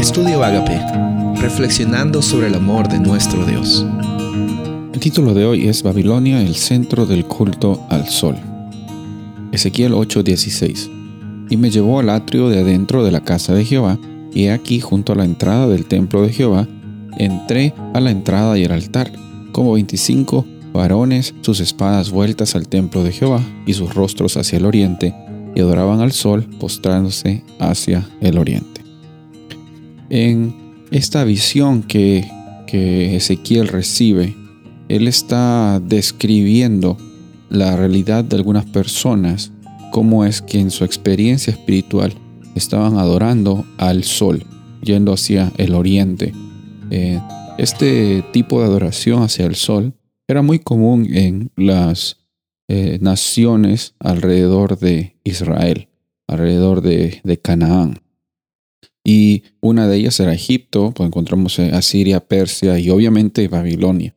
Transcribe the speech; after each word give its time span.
Estudio 0.00 0.42
Agape, 0.42 0.80
reflexionando 1.42 2.22
sobre 2.22 2.46
el 2.46 2.54
amor 2.54 2.88
de 2.88 2.98
nuestro 2.98 3.44
Dios. 3.44 3.84
El 4.94 4.98
título 4.98 5.34
de 5.34 5.44
hoy 5.44 5.68
es 5.68 5.82
Babilonia, 5.82 6.40
el 6.40 6.54
centro 6.54 7.04
del 7.04 7.26
culto 7.26 7.84
al 7.90 8.08
sol. 8.08 8.34
Ezequiel 9.52 9.92
8:16. 9.92 10.88
Y 11.50 11.58
me 11.58 11.70
llevó 11.70 12.00
al 12.00 12.08
atrio 12.08 12.48
de 12.48 12.60
adentro 12.60 13.04
de 13.04 13.12
la 13.12 13.20
casa 13.20 13.52
de 13.52 13.66
Jehová, 13.66 13.98
y 14.32 14.46
aquí 14.46 14.80
junto 14.80 15.12
a 15.12 15.16
la 15.16 15.26
entrada 15.26 15.68
del 15.68 15.84
templo 15.84 16.22
de 16.22 16.32
Jehová, 16.32 16.66
entré 17.18 17.74
a 17.92 18.00
la 18.00 18.10
entrada 18.10 18.56
y 18.56 18.64
el 18.64 18.72
altar, 18.72 19.12
como 19.52 19.74
veinticinco 19.74 20.46
varones, 20.72 21.34
sus 21.42 21.60
espadas 21.60 22.10
vueltas 22.10 22.56
al 22.56 22.68
templo 22.68 23.04
de 23.04 23.12
Jehová 23.12 23.42
y 23.66 23.74
sus 23.74 23.94
rostros 23.94 24.38
hacia 24.38 24.56
el 24.56 24.64
oriente, 24.64 25.14
y 25.54 25.60
adoraban 25.60 26.00
al 26.00 26.12
sol 26.12 26.46
postrándose 26.58 27.44
hacia 27.58 28.08
el 28.22 28.38
oriente 28.38 28.69
en 30.10 30.52
esta 30.90 31.24
visión 31.24 31.82
que, 31.82 32.28
Ezequiel 32.72 33.66
recibe, 33.66 34.36
él 34.88 35.08
está 35.08 35.80
describiendo 35.80 36.96
la 37.48 37.76
realidad 37.76 38.22
de 38.22 38.36
algunas 38.36 38.64
personas, 38.64 39.50
cómo 39.90 40.24
es 40.24 40.40
que 40.40 40.60
en 40.60 40.70
su 40.70 40.84
experiencia 40.84 41.52
espiritual 41.52 42.12
estaban 42.54 42.96
adorando 42.96 43.64
al 43.76 44.04
sol, 44.04 44.44
yendo 44.82 45.12
hacia 45.12 45.52
el 45.56 45.74
oriente. 45.74 46.32
Eh, 46.90 47.20
este 47.58 48.22
tipo 48.32 48.60
de 48.60 48.66
adoración 48.66 49.22
hacia 49.22 49.46
el 49.46 49.56
sol 49.56 49.94
era 50.28 50.42
muy 50.42 50.60
común 50.60 51.08
en 51.12 51.50
las 51.56 52.18
eh, 52.68 52.98
naciones 53.00 53.94
alrededor 53.98 54.78
de 54.78 55.16
Israel, 55.24 55.88
alrededor 56.28 56.82
de 56.82 57.40
Canaán 57.42 58.00
y 59.12 59.42
una 59.60 59.88
de 59.88 59.96
ellas 59.96 60.20
era 60.20 60.32
Egipto, 60.32 60.92
pues 60.94 61.08
encontramos 61.08 61.58
Asiria, 61.58 62.20
Persia 62.20 62.78
y 62.78 62.90
obviamente 62.90 63.48
Babilonia. 63.48 64.14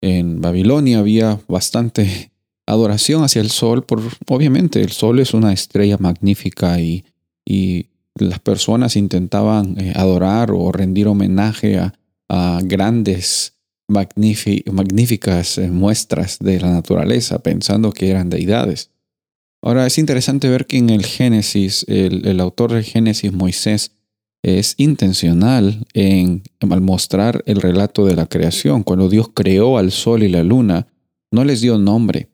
En 0.00 0.40
Babilonia 0.40 1.00
había 1.00 1.40
bastante 1.48 2.30
adoración 2.66 3.24
hacia 3.24 3.42
el 3.42 3.50
sol, 3.50 3.82
por, 3.84 4.00
obviamente 4.28 4.82
el 4.82 4.92
sol 4.92 5.18
es 5.18 5.34
una 5.34 5.52
estrella 5.52 5.96
magnífica 5.98 6.78
y, 6.78 7.04
y 7.44 7.86
las 8.14 8.38
personas 8.38 8.94
intentaban 8.94 9.76
eh, 9.80 9.94
adorar 9.96 10.52
o 10.52 10.70
rendir 10.70 11.08
homenaje 11.08 11.78
a, 11.78 11.92
grandes, 12.62 13.54
magníficas 13.88 15.58
eh, 15.58 15.68
muestras 15.68 16.38
de 16.38 16.60
la 16.60 16.70
naturaleza, 16.70 17.40
pensando 17.40 17.90
que 17.90 18.10
eran 18.10 18.30
deidades. 18.30 18.92
Ahora 19.60 19.88
es 19.88 19.98
interesante 19.98 20.48
ver 20.48 20.68
que 20.68 20.76
en 20.76 20.90
el 20.90 21.04
Génesis, 21.04 21.84
el, 21.88 22.24
el 22.28 22.38
autor 22.38 22.72
del 22.72 22.84
Génesis, 22.84 23.32
Moisés, 23.32 23.90
es 24.42 24.74
intencional 24.78 25.86
en, 25.92 26.42
al 26.60 26.80
mostrar 26.80 27.42
el 27.46 27.60
relato 27.60 28.06
de 28.06 28.16
la 28.16 28.26
creación. 28.26 28.82
Cuando 28.82 29.08
Dios 29.08 29.30
creó 29.34 29.78
al 29.78 29.90
sol 29.90 30.22
y 30.22 30.28
la 30.28 30.42
luna, 30.42 30.86
no 31.30 31.44
les 31.44 31.60
dio 31.60 31.78
nombre. 31.78 32.28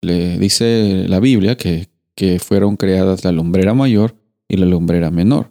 Le 0.00 0.38
dice 0.38 1.06
la 1.08 1.20
Biblia 1.20 1.56
que, 1.56 1.88
que 2.14 2.38
fueron 2.38 2.76
creadas 2.76 3.24
la 3.24 3.32
lumbrera 3.32 3.74
mayor 3.74 4.14
y 4.48 4.56
la 4.56 4.66
lumbrera 4.66 5.10
menor. 5.10 5.50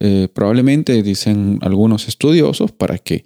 Eh, 0.00 0.28
probablemente 0.32 1.02
dicen 1.02 1.58
algunos 1.62 2.06
estudiosos 2.06 2.70
para 2.70 2.98
que 2.98 3.24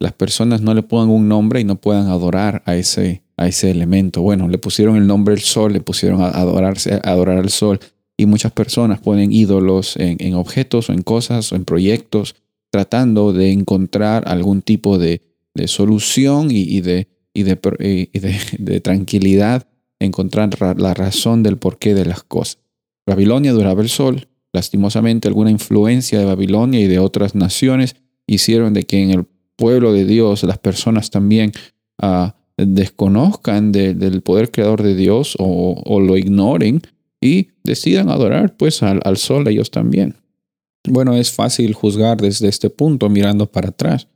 las 0.00 0.12
personas 0.12 0.60
no 0.62 0.74
le 0.74 0.82
pongan 0.82 1.10
un 1.10 1.28
nombre 1.28 1.60
y 1.60 1.64
no 1.64 1.76
puedan 1.76 2.08
adorar 2.08 2.62
a 2.66 2.76
ese, 2.76 3.22
a 3.36 3.46
ese 3.46 3.70
elemento. 3.70 4.22
Bueno, 4.22 4.48
le 4.48 4.58
pusieron 4.58 4.96
el 4.96 5.06
nombre 5.06 5.34
el 5.34 5.40
sol, 5.40 5.72
le 5.72 5.80
pusieron 5.80 6.22
a 6.22 6.28
adorarse, 6.28 6.94
a 6.94 7.10
adorar 7.10 7.38
al 7.38 7.50
sol 7.50 7.80
y 8.16 8.26
muchas 8.26 8.52
personas 8.52 9.00
ponen 9.00 9.32
ídolos 9.32 9.96
en, 9.96 10.34
objetos 10.34 10.88
o 10.88 10.92
en 10.92 11.02
cosas 11.02 11.52
o 11.52 11.56
en 11.56 11.64
proyectos 11.64 12.36
tratando 12.70 13.32
de 13.32 13.52
encontrar 13.52 14.24
algún 14.26 14.62
tipo 14.62 14.98
de, 14.98 15.22
solución 15.66 16.48
y, 16.50 16.80
de, 16.80 17.08
y, 17.32 17.42
de, 17.44 18.80
tranquilidad, 18.82 19.66
encontrar 20.00 20.50
la 20.78 20.94
razón 20.94 21.42
del 21.42 21.56
porqué 21.56 21.94
de 21.94 22.04
las 22.04 22.22
cosas. 22.22 22.58
Babilonia 23.06 23.52
duraba 23.52 23.82
el 23.82 23.88
sol. 23.88 24.28
Lastimosamente, 24.52 25.28
alguna 25.28 25.50
influencia 25.50 26.18
de 26.18 26.24
Babilonia 26.24 26.80
y 26.80 26.86
de 26.86 27.00
otras 27.00 27.34
naciones 27.34 27.96
hicieron 28.26 28.72
de 28.72 28.84
que 28.84 29.02
en 29.02 29.10
el 29.10 29.26
pueblo 29.56 29.92
de 29.92 30.04
Dios 30.04 30.42
las 30.44 30.58
personas 30.58 31.10
también 31.10 31.52
ah, 32.00 32.36
desconozcan 32.56 33.72
del 33.72 34.22
poder 34.22 34.50
creador 34.50 34.82
de 34.82 34.94
Dios 34.94 35.36
o, 35.38 35.82
o 35.84 36.00
lo 36.00 36.16
ignoren 36.16 36.82
y 37.24 37.48
decidan 37.62 38.10
adorar 38.10 38.54
pues 38.54 38.82
al, 38.82 39.16
sol 39.16 39.48
ellos 39.48 39.70
también. 39.70 40.16
Bueno, 40.86 41.14
es 41.16 41.32
fácil 41.32 41.72
juzgar 41.72 42.20
desde 42.20 42.48
este 42.48 42.68
punto 42.68 43.08
mirando 43.08 43.50
para 43.50 43.70
atrás, 43.70 44.08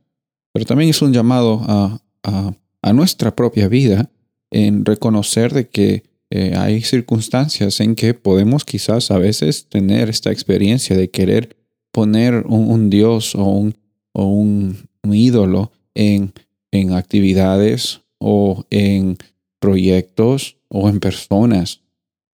pero 0.53 0.65
también 0.65 0.91
es 0.91 1.01
un 1.01 1.11
llamado 1.11 1.59
a, 1.63 1.99
a, 2.23 2.93
nuestra 2.93 3.35
propia 3.35 3.67
vida 3.67 4.11
en 4.51 4.85
reconocer 4.85 5.53
de 5.53 5.69
que 5.69 6.03
eh, 6.29 6.53
hay 6.55 6.81
circunstancias 6.81 7.79
en 7.79 7.95
que 7.95 8.13
podemos 8.13 8.63
quizás 8.63 9.09
a 9.09 9.17
veces 9.17 9.67
tener 9.67 10.09
esta 10.09 10.31
experiencia 10.31 10.95
de 10.95 11.09
querer 11.09 11.57
poner 11.91 12.45
un, 12.45 12.91
Dios 12.91 13.33
o 13.33 13.43
un, 13.43 13.75
o 14.13 14.25
un, 14.25 14.77
ídolo 15.03 15.71
en, 15.95 16.33
en 16.71 16.93
actividades 16.93 18.01
o 18.19 18.65
en 18.69 19.17
proyectos 19.59 20.57
o 20.67 20.87
en 20.87 20.99
personas. 20.99 21.81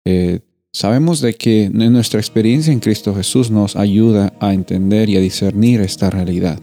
Eh, 0.04 0.40
Sabemos 0.76 1.22
de 1.22 1.32
que 1.32 1.70
nuestra 1.70 2.20
experiencia 2.20 2.70
en 2.70 2.80
Cristo 2.80 3.14
Jesús 3.14 3.50
nos 3.50 3.76
ayuda 3.76 4.34
a 4.40 4.52
entender 4.52 5.08
y 5.08 5.16
a 5.16 5.20
discernir 5.20 5.80
esta 5.80 6.10
realidad. 6.10 6.60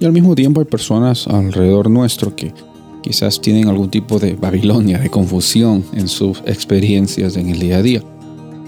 Y 0.00 0.06
al 0.06 0.12
mismo 0.12 0.34
tiempo 0.34 0.62
hay 0.62 0.64
personas 0.64 1.26
alrededor 1.28 1.90
nuestro 1.90 2.34
que 2.34 2.54
quizás 3.02 3.38
tienen 3.38 3.68
algún 3.68 3.90
tipo 3.90 4.18
de 4.18 4.32
Babilonia, 4.32 4.96
de 4.96 5.10
confusión 5.10 5.84
en 5.92 6.08
sus 6.08 6.42
experiencias 6.46 7.36
en 7.36 7.50
el 7.50 7.58
día 7.58 7.76
a 7.76 7.82
día. 7.82 8.02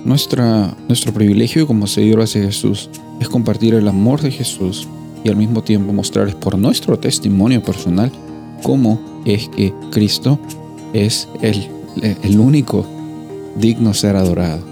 Nuestra, 0.04 0.76
nuestro 0.88 1.14
privilegio 1.14 1.66
como 1.66 1.86
seguidores 1.86 2.34
de 2.34 2.42
Jesús 2.42 2.90
es 3.18 3.30
compartir 3.30 3.72
el 3.72 3.88
amor 3.88 4.20
de 4.20 4.30
Jesús 4.30 4.86
y 5.24 5.30
al 5.30 5.36
mismo 5.36 5.62
tiempo 5.62 5.94
mostrarles 5.94 6.34
por 6.34 6.58
nuestro 6.58 6.98
testimonio 6.98 7.62
personal 7.62 8.12
cómo 8.62 9.22
es 9.24 9.48
que 9.48 9.72
Cristo 9.90 10.38
es 10.92 11.30
el, 11.40 11.66
el 12.02 12.38
único 12.38 12.84
digno 13.56 13.94
ser 13.94 14.16
adorado. 14.16 14.71